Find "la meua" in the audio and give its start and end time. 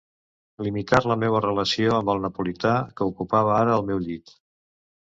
1.11-1.43